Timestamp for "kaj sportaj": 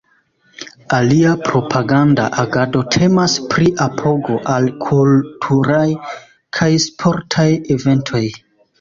6.61-7.51